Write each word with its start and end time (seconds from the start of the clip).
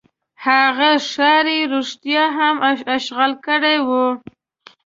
هغه 0.45 0.89
ښار 1.09 1.45
یې 1.55 1.61
رښتیا 1.73 2.23
هم 2.37 2.55
اشغال 2.95 3.31
کړی 3.45 3.77
وو. 3.87 4.05